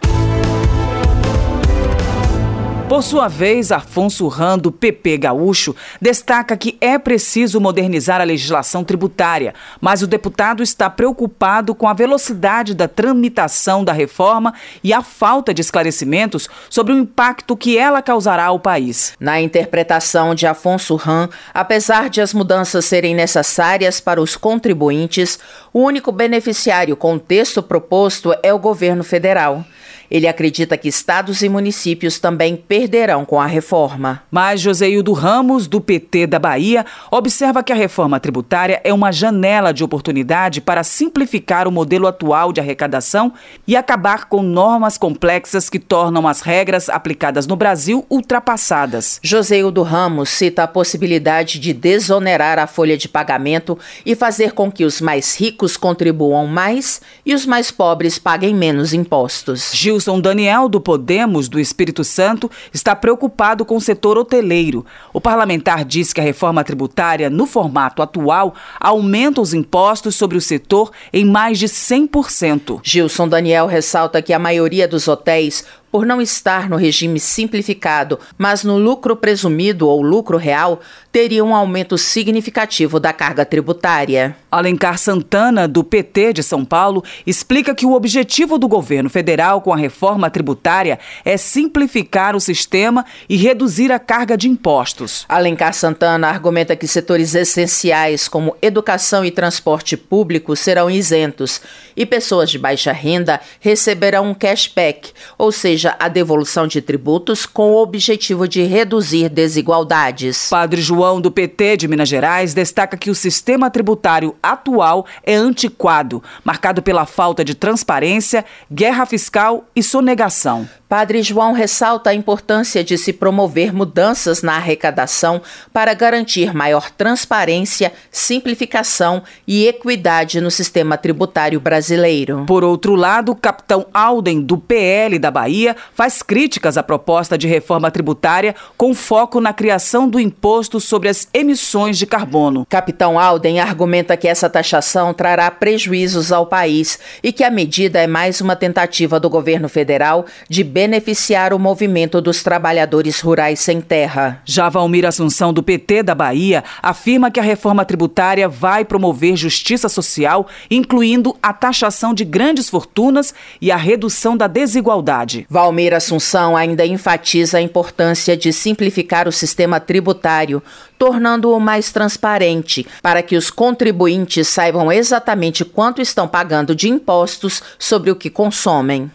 Por 2.91 3.01
sua 3.03 3.29
vez, 3.29 3.71
Afonso 3.71 4.27
Ram, 4.27 4.57
do 4.57 4.69
PP 4.69 5.19
Gaúcho, 5.19 5.73
destaca 6.01 6.57
que 6.57 6.77
é 6.81 6.99
preciso 6.99 7.61
modernizar 7.61 8.19
a 8.19 8.25
legislação 8.25 8.83
tributária, 8.83 9.53
mas 9.79 10.01
o 10.01 10.07
deputado 10.07 10.61
está 10.61 10.89
preocupado 10.89 11.73
com 11.73 11.87
a 11.87 11.93
velocidade 11.93 12.75
da 12.75 12.89
tramitação 12.89 13.85
da 13.85 13.93
reforma 13.93 14.53
e 14.83 14.91
a 14.91 15.01
falta 15.01 15.53
de 15.53 15.61
esclarecimentos 15.61 16.49
sobre 16.69 16.91
o 16.91 16.97
impacto 16.97 17.55
que 17.55 17.77
ela 17.77 18.01
causará 18.01 18.47
ao 18.47 18.59
país. 18.59 19.13
Na 19.17 19.39
interpretação 19.39 20.35
de 20.35 20.45
Afonso 20.45 20.97
Ram, 20.97 21.29
apesar 21.53 22.09
de 22.09 22.19
as 22.19 22.33
mudanças 22.33 22.83
serem 22.83 23.15
necessárias 23.15 24.01
para 24.01 24.21
os 24.21 24.35
contribuintes, 24.35 25.39
o 25.71 25.79
único 25.79 26.11
beneficiário 26.11 26.97
com 26.97 27.13
o 27.13 27.19
texto 27.19 27.63
proposto 27.63 28.35
é 28.43 28.53
o 28.53 28.59
governo 28.59 29.01
federal. 29.01 29.63
Ele 30.11 30.27
acredita 30.27 30.75
que 30.75 30.89
estados 30.89 31.41
e 31.41 31.47
municípios 31.47 32.19
também 32.19 32.57
perderão 32.57 33.23
com 33.23 33.39
a 33.39 33.45
reforma. 33.45 34.21
Mas 34.29 34.59
Joseildo 34.59 35.13
Ramos, 35.13 35.67
do 35.67 35.79
PT 35.79 36.27
da 36.27 36.37
Bahia, 36.37 36.85
observa 37.09 37.63
que 37.63 37.71
a 37.71 37.75
reforma 37.75 38.19
tributária 38.19 38.81
é 38.83 38.93
uma 38.93 39.09
janela 39.13 39.73
de 39.73 39.85
oportunidade 39.85 40.59
para 40.59 40.83
simplificar 40.83 41.65
o 41.65 41.71
modelo 41.71 42.07
atual 42.07 42.51
de 42.51 42.59
arrecadação 42.59 43.31
e 43.65 43.73
acabar 43.73 44.25
com 44.25 44.43
normas 44.43 44.97
complexas 44.97 45.69
que 45.69 45.79
tornam 45.79 46.27
as 46.27 46.41
regras 46.41 46.89
aplicadas 46.89 47.47
no 47.47 47.55
Brasil 47.55 48.05
ultrapassadas. 48.09 49.17
Joseildo 49.23 49.81
Ramos 49.81 50.29
cita 50.29 50.63
a 50.63 50.67
possibilidade 50.67 51.57
de 51.57 51.71
desonerar 51.71 52.59
a 52.59 52.67
folha 52.67 52.97
de 52.97 53.07
pagamento 53.07 53.79
e 54.05 54.13
fazer 54.13 54.51
com 54.51 54.69
que 54.69 54.83
os 54.83 54.99
mais 54.99 55.39
ricos 55.39 55.77
contribuam 55.77 56.47
mais 56.47 56.99
e 57.25 57.33
os 57.33 57.45
mais 57.45 57.71
pobres 57.71 58.19
paguem 58.19 58.53
menos 58.53 58.93
impostos. 58.93 59.71
Gil 59.73 60.00
Wilson 60.01 60.19
Daniel, 60.19 60.67
do 60.67 60.81
Podemos 60.81 61.47
do 61.47 61.59
Espírito 61.59 62.03
Santo, 62.03 62.49
está 62.73 62.95
preocupado 62.95 63.63
com 63.63 63.75
o 63.75 63.81
setor 63.81 64.17
hoteleiro. 64.17 64.83
O 65.13 65.21
parlamentar 65.21 65.85
diz 65.85 66.11
que 66.11 66.19
a 66.19 66.23
reforma 66.23 66.63
tributária, 66.63 67.29
no 67.29 67.45
formato 67.45 68.01
atual, 68.01 68.55
aumenta 68.79 69.41
os 69.41 69.53
impostos 69.53 70.15
sobre 70.15 70.37
o 70.37 70.41
setor 70.41 70.91
em 71.13 71.23
mais 71.23 71.59
de 71.59 71.67
100%. 71.67 72.79
Gilson 72.81 73.27
Daniel 73.27 73.67
ressalta 73.67 74.23
que 74.23 74.33
a 74.33 74.39
maioria 74.39 74.87
dos 74.87 75.07
hotéis 75.07 75.65
por 75.91 76.05
não 76.05 76.21
estar 76.21 76.69
no 76.69 76.77
regime 76.77 77.19
simplificado, 77.19 78.19
mas 78.37 78.63
no 78.63 78.77
lucro 78.77 79.15
presumido 79.15 79.87
ou 79.87 80.01
lucro 80.01 80.37
real, 80.37 80.79
teria 81.11 81.43
um 81.43 81.53
aumento 81.53 81.97
significativo 81.97 82.99
da 82.99 83.11
carga 83.11 83.45
tributária. 83.45 84.35
Alencar 84.49 84.97
Santana, 84.97 85.67
do 85.67 85.83
PT 85.83 86.33
de 86.33 86.43
São 86.43 86.63
Paulo, 86.63 87.03
explica 87.27 87.75
que 87.75 87.85
o 87.85 87.93
objetivo 87.93 88.57
do 88.57 88.67
governo 88.67 89.09
federal 89.09 89.61
com 89.61 89.73
a 89.73 89.77
reforma 89.77 90.29
tributária 90.29 90.99
é 91.25 91.35
simplificar 91.35 92.35
o 92.35 92.39
sistema 92.39 93.05
e 93.27 93.35
reduzir 93.35 93.91
a 93.91 93.99
carga 93.99 94.37
de 94.37 94.47
impostos. 94.47 95.25
Alencar 95.27 95.73
Santana 95.73 96.27
argumenta 96.27 96.75
que 96.75 96.87
setores 96.87 97.35
essenciais 97.35 98.27
como 98.27 98.55
educação 98.61 99.25
e 99.25 99.31
transporte 99.31 99.97
público 99.97 100.55
serão 100.55 100.89
isentos 100.89 101.61
e 101.95 102.05
pessoas 102.05 102.49
de 102.49 102.57
baixa 102.57 102.91
renda 102.91 103.41
receberão 103.59 104.29
um 104.29 104.33
cashback, 104.33 105.11
ou 105.37 105.51
seja, 105.51 105.80
a 105.99 106.07
devolução 106.07 106.67
de 106.67 106.81
tributos 106.81 107.45
com 107.45 107.71
o 107.71 107.81
objetivo 107.81 108.47
de 108.47 108.63
reduzir 108.63 109.29
desigualdades. 109.29 110.49
Padre 110.49 110.81
João, 110.81 111.19
do 111.19 111.31
PT 111.31 111.77
de 111.77 111.87
Minas 111.87 112.09
Gerais, 112.09 112.53
destaca 112.53 112.97
que 112.97 113.09
o 113.09 113.15
sistema 113.15 113.69
tributário 113.69 114.35
atual 114.41 115.05
é 115.23 115.35
antiquado, 115.35 116.23
marcado 116.43 116.81
pela 116.81 117.05
falta 117.05 117.43
de 117.43 117.55
transparência, 117.55 118.45
guerra 118.71 119.05
fiscal 119.05 119.65
e 119.75 119.81
sonegação. 119.81 120.67
Padre 120.91 121.23
João 121.23 121.53
ressalta 121.53 122.09
a 122.09 122.13
importância 122.13 122.83
de 122.83 122.97
se 122.97 123.13
promover 123.13 123.73
mudanças 123.73 124.41
na 124.43 124.57
arrecadação 124.57 125.41
para 125.71 125.93
garantir 125.93 126.53
maior 126.53 126.91
transparência, 126.91 127.93
simplificação 128.11 129.23
e 129.47 129.67
equidade 129.67 130.41
no 130.41 130.51
sistema 130.51 130.97
tributário 130.97 131.61
brasileiro. 131.61 132.43
Por 132.45 132.65
outro 132.65 132.93
lado, 132.93 133.31
o 133.31 133.35
capitão 133.37 133.85
Alden, 133.93 134.41
do 134.41 134.57
PL 134.57 135.17
da 135.17 135.31
Bahia, 135.31 135.70
faz 135.93 136.21
críticas 136.21 136.77
à 136.77 136.83
proposta 136.83 137.37
de 137.37 137.47
reforma 137.47 137.91
tributária 137.91 138.55
com 138.77 138.93
foco 138.93 139.39
na 139.39 139.53
criação 139.53 140.07
do 140.07 140.19
imposto 140.19 140.79
sobre 140.79 141.09
as 141.09 141.27
emissões 141.33 141.97
de 141.97 142.05
carbono. 142.05 142.65
Capitão 142.69 143.19
Alden 143.19 143.59
argumenta 143.59 144.17
que 144.17 144.27
essa 144.27 144.49
taxação 144.49 145.13
trará 145.13 145.49
prejuízos 145.51 146.31
ao 146.31 146.45
país 146.45 146.99
e 147.23 147.31
que 147.31 147.43
a 147.43 147.51
medida 147.51 147.99
é 147.99 148.07
mais 148.07 148.41
uma 148.41 148.55
tentativa 148.55 149.19
do 149.19 149.29
governo 149.29 149.69
federal 149.69 150.25
de 150.49 150.63
beneficiar 150.63 151.53
o 151.53 151.59
movimento 151.59 152.21
dos 152.21 152.43
trabalhadores 152.43 153.19
rurais 153.19 153.59
sem 153.59 153.81
terra. 153.81 154.41
Já 154.45 154.69
Valmir 154.69 155.05
Assunção, 155.05 155.53
do 155.53 155.63
PT 155.63 156.03
da 156.03 156.15
Bahia, 156.15 156.63
afirma 156.81 157.31
que 157.31 157.39
a 157.39 157.43
reforma 157.43 157.85
tributária 157.85 158.47
vai 158.47 158.85
promover 158.85 159.35
justiça 159.35 159.89
social, 159.89 160.47
incluindo 160.69 161.35
a 161.41 161.53
taxação 161.53 162.13
de 162.13 162.23
grandes 162.23 162.69
fortunas 162.69 163.33
e 163.61 163.71
a 163.71 163.77
redução 163.77 164.35
da 164.35 164.47
desigualdade. 164.47 165.45
Valmir 165.61 165.93
Assunção 165.93 166.57
ainda 166.57 166.83
enfatiza 166.83 167.59
a 167.59 167.61
importância 167.61 168.35
de 168.35 168.51
simplificar 168.51 169.27
o 169.27 169.31
sistema 169.31 169.79
tributário, 169.79 170.61
tornando-o 170.97 171.59
mais 171.59 171.91
transparente, 171.91 172.87
para 172.99 173.21
que 173.21 173.37
os 173.37 173.51
contribuintes 173.51 174.47
saibam 174.47 174.91
exatamente 174.91 175.63
quanto 175.63 176.01
estão 176.01 176.27
pagando 176.27 176.73
de 176.73 176.89
impostos 176.89 177.61
sobre 177.77 178.09
o 178.09 178.15
que 178.15 178.29
consomem. 178.29 179.11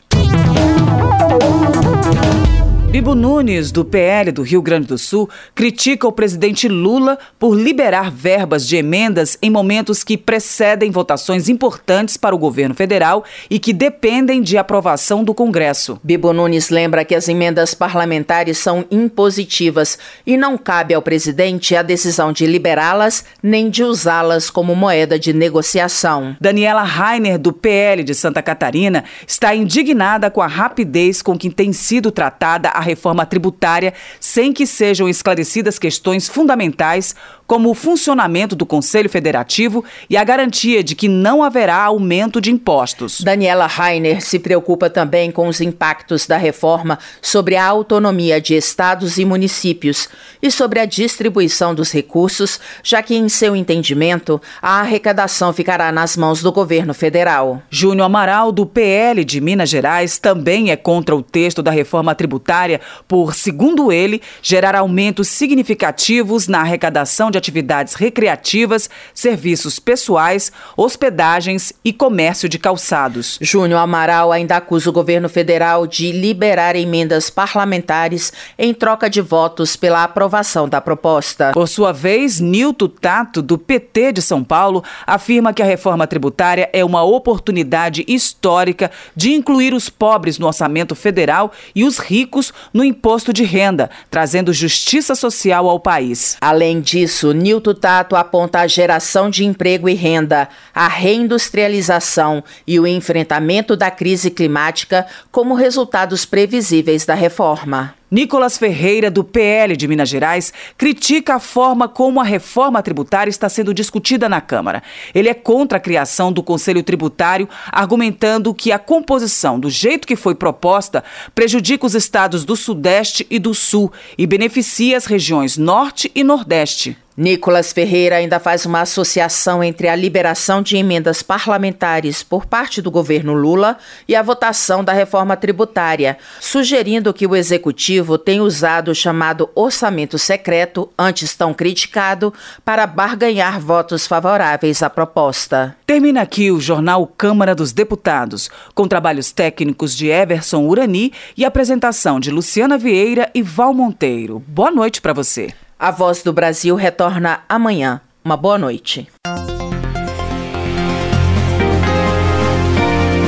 Bibo 2.97 3.15
Nunes, 3.15 3.71
do 3.71 3.85
PL 3.85 4.33
do 4.33 4.41
Rio 4.41 4.63
Grande 4.63 4.87
do 4.87 4.97
Sul, 4.97 5.29
critica 5.55 6.09
o 6.09 6.13
presidente 6.13 6.67
Lula 6.67 7.19
por 7.39 7.55
liberar 7.55 8.11
verbas 8.11 8.67
de 8.67 8.75
emendas 8.75 9.37
em 9.43 9.51
momentos 9.51 10.03
que 10.03 10.17
precedem 10.17 10.91
votações 10.91 11.51
importantes 11.51 12.17
para 12.17 12.35
o 12.35 12.39
governo 12.39 12.75
federal 12.75 13.23
e 13.51 13.59
que 13.59 13.75
dependem 13.75 14.41
de 14.41 14.57
aprovação 14.57 15.23
do 15.23 15.35
Congresso. 15.35 16.01
Bibo 16.03 16.33
Nunes 16.33 16.71
lembra 16.71 17.05
que 17.05 17.15
as 17.15 17.29
emendas 17.29 17.75
parlamentares 17.75 18.57
são 18.57 18.87
impositivas 18.91 19.99
e 20.27 20.39
não 20.39 20.57
cabe 20.57 20.95
ao 20.95 21.03
presidente 21.03 21.77
a 21.77 21.83
decisão 21.83 22.33
de 22.33 22.47
liberá-las 22.47 23.27
nem 23.43 23.69
de 23.69 23.85
usá-las 23.85 24.49
como 24.49 24.75
moeda 24.75 25.19
de 25.19 25.35
negociação. 25.35 26.35
Daniela 26.41 26.83
Rainer, 26.83 27.39
do 27.39 27.53
PL 27.53 28.03
de 28.03 28.15
Santa 28.15 28.41
Catarina, 28.41 29.05
está 29.27 29.55
indignada 29.55 30.31
com 30.31 30.41
a 30.41 30.47
rapidez 30.47 31.21
com 31.21 31.37
que 31.37 31.51
tem 31.51 31.75
sido 31.75 32.11
tratada 32.11 32.71
a 32.71 32.86
reforma 32.87 33.27
tributária 33.27 33.93
sem 34.19 34.53
que 34.53 34.67
sejam 34.67 35.09
esclarecidas 35.09 35.79
questões 35.79 36.29
fundamentais 36.29 37.15
como 37.47 37.71
o 37.71 37.75
funcionamento 37.75 38.57
do 38.57 38.67
Conselho 38.67 39.09
Federativo 39.09 39.85
e 40.11 40.17
a 40.17 40.25
garantia 40.25 40.83
de 40.83 40.95
que 40.95 41.09
não 41.09 41.43
haverá 41.43 41.77
aumento 41.77 42.41
de 42.41 42.51
impostos. 42.51 43.21
Daniela 43.21 43.67
Rainer 43.67 44.21
se 44.21 44.39
preocupa 44.39 44.91
também 44.91 45.31
com 45.31 45.47
os 45.47 45.61
impactos 45.61 46.27
da 46.27 46.37
reforma 46.37 46.99
sobre 47.23 47.57
a 47.57 47.65
autonomia 47.65 48.41
de 48.41 48.55
estados 48.55 49.19
e 49.19 49.25
municípios 49.25 50.09
e 50.43 50.51
sobre 50.51 50.81
a 50.81 50.85
distribuição 50.85 51.75
dos 51.75 51.93
recursos, 51.93 52.59
já 52.83 53.03
que, 53.03 53.15
em 53.15 53.29
seu 53.29 53.55
entendimento, 53.55 54.41
a 54.61 54.81
arrecadação 54.81 55.53
ficará 55.53 55.93
nas 55.93 56.17
mãos 56.17 56.43
do 56.43 56.51
governo 56.51 56.95
federal. 56.95 57.63
Júnior 57.71 58.07
Amaral, 58.07 58.51
do 58.51 58.67
PL 58.67 59.25
de 59.25 59.41
Minas 59.41 59.69
Gerais, 59.69 60.19
também 60.19 60.71
é 60.71 60.77
contra 60.77 61.15
o 61.15 61.23
texto 61.23 61.63
da 61.63 61.71
reforma 61.71 62.15
tributária 62.15 62.76
por, 63.07 63.35
segundo 63.35 63.93
ele, 63.93 64.21
gerar 64.43 64.75
aumentos 64.75 65.29
significativos 65.29 66.49
na 66.49 66.61
arrecadação 66.61 67.31
de 67.31 67.37
de 67.37 67.39
atividades 67.39 67.95
recreativas, 67.95 68.89
serviços 69.15 69.79
pessoais, 69.79 70.51
hospedagens 70.77 71.73
e 71.85 71.93
comércio 71.93 72.49
de 72.49 72.59
calçados. 72.59 73.39
Júnior 73.41 73.81
Amaral 73.81 74.33
ainda 74.33 74.57
acusa 74.57 74.89
o 74.89 74.93
governo 74.93 75.29
federal 75.29 75.87
de 75.87 76.11
liberar 76.13 76.75
emendas 76.75 77.31
parlamentares 77.31 78.33
em 78.59 78.73
troca 78.73 79.09
de 79.09 79.21
votos 79.21 79.77
pela 79.77 80.03
aprovação 80.03 80.69
da 80.69 80.81
proposta. 80.81 81.53
Por 81.53 81.69
sua 81.69 81.93
vez, 81.93 82.41
Nilton 82.41 82.89
Tato, 82.89 83.43
do 83.43 83.59
PT 83.59 84.13
de 84.13 84.23
São 84.23 84.43
Paulo, 84.43 84.83
afirma 85.07 85.53
que 85.53 85.63
a 85.63 85.67
reforma 85.67 86.07
tributária 86.07 86.71
é 86.73 86.85
uma 86.85 87.03
oportunidade 87.03 88.05
histórica 88.09 88.91
de 89.15 89.33
incluir 89.33 89.75
os 89.75 89.91
pobres 89.91 90.39
no 90.39 90.47
orçamento 90.47 90.95
federal 90.95 91.53
e 91.75 91.85
os 91.85 91.99
ricos 91.99 92.53
no 92.73 92.85
imposto 92.85 93.33
de 93.33 93.45
renda, 93.45 93.91
trazendo 94.11 94.53
justiça 94.53 95.15
social 95.15 95.69
ao 95.69 95.81
país. 95.81 96.37
Além 96.41 96.81
disso, 96.81 97.27
isso, 97.27 97.33
Nilton 97.33 97.75
Tato 97.75 98.15
aponta 98.15 98.61
a 98.61 98.67
geração 98.67 99.31
de 99.31 99.45
emprego 99.45 99.89
e 99.89 99.95
renda, 99.95 100.49
a 100.75 100.87
reindustrialização 100.87 102.45
e 102.67 102.79
o 102.79 102.87
enfrentamento 102.87 103.77
da 103.77 103.91
crise 103.91 104.31
climática 104.31 105.07
como 105.31 105.55
resultados 105.55 106.25
previsíveis 106.25 107.07
da 107.07 107.15
reforma. 107.15 107.95
Nicolas 108.11 108.57
Ferreira, 108.57 109.11
do 109.11 109.25
PL 109.25 109.77
de 109.77 109.89
Minas 109.89 110.09
Gerais, 110.09 110.53
critica 110.79 111.35
a 111.35 111.41
forma 111.41 111.89
como 111.89 112.21
a 112.21 112.25
reforma 112.25 112.83
tributária 112.83 113.31
está 113.31 113.49
sendo 113.49 113.75
discutida 113.75 114.29
na 114.29 114.41
Câmara. 114.41 114.83
Ele 115.15 115.29
é 115.29 115.35
contra 115.35 115.79
a 115.79 115.81
criação 115.81 116.33
do 116.33 116.43
Conselho 116.43 116.83
Tributário, 116.83 117.49
argumentando 117.73 118.55
que 118.55 118.71
a 118.71 118.79
composição, 118.79 119.59
do 119.59 119.69
jeito 119.69 120.07
que 120.07 120.15
foi 120.15 120.35
proposta, 120.35 121.03
prejudica 121.35 121.85
os 121.85 121.95
estados 121.95 122.45
do 122.45 122.55
Sudeste 122.55 123.27
e 123.29 123.39
do 123.39 123.53
Sul 123.53 123.93
e 124.17 124.27
beneficia 124.27 124.97
as 124.97 125.07
regiões 125.07 125.57
Norte 125.57 126.11
e 126.15 126.23
Nordeste. 126.23 126.97
Nicolas 127.17 127.73
Ferreira 127.73 128.17
ainda 128.17 128.39
faz 128.39 128.67
uma 128.67 128.83
associação 128.83 129.65
entre 129.65 129.89
a 129.89 129.97
liberação 129.97 130.61
de 130.61 130.77
emendas 130.77 131.23
parlamentares 131.23 132.23
por 132.23 132.45
parte 132.45 132.83
do 132.83 132.91
governo 132.91 133.33
Lula 133.33 133.79
e 134.07 134.15
a 134.15 134.23
votação 134.23 134.85
da 134.85 134.93
reforma 134.93 135.35
tributária, 135.35 136.19
sugerindo 136.39 137.15
que 137.15 137.27
o 137.27 137.35
executivo 137.35 138.19
tenha 138.19 138.43
usado 138.43 138.91
o 138.91 138.95
chamado 138.95 139.49
orçamento 139.55 140.19
secreto, 140.19 140.91
antes 140.99 141.35
tão 141.35 141.55
criticado, 141.55 142.35
para 142.63 142.87
barganhar 142.87 143.59
votos 143.59 144.07
favoráveis 144.07 144.83
à 144.83 144.91
proposta. 144.91 145.75
Termina 145.87 146.21
aqui 146.21 146.51
o 146.51 146.61
jornal 146.61 147.07
Câmara 147.07 147.55
dos 147.55 147.73
Deputados, 147.73 148.51
com 148.75 148.87
trabalhos 148.87 149.33
técnicos 149.33 149.97
de 149.97 150.09
Everson 150.09 150.67
Urani 150.67 151.13
e 151.35 151.47
apresentação 151.47 152.21
de 152.21 152.31
Luciana 152.31 152.77
Vieira 152.77 153.31
e 153.35 153.41
Val 153.41 153.73
Monteiro. 153.73 154.43
Boa 154.47 154.71
noite 154.71 155.01
para 155.01 155.15
você. 155.15 155.55
A 155.79 155.91
Voz 155.91 156.23
do 156.23 156.33
Brasil 156.33 156.75
retorna 156.75 157.41
amanhã. 157.47 158.01
Uma 158.25 158.35
boa 158.35 158.57
noite. 158.57 159.09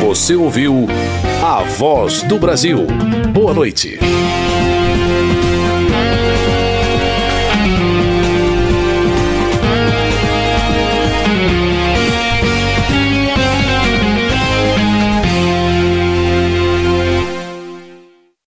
Você 0.00 0.34
ouviu 0.34 0.86
A 1.44 1.62
Voz 1.62 2.22
do 2.22 2.38
Brasil. 2.38 2.86
Boa 3.34 3.52
noite. 3.52 3.98